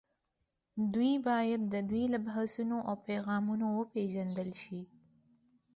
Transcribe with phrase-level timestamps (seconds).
[0.93, 4.81] دوی باید د دوی له بحثونو او پیغامونو وپېژندل شي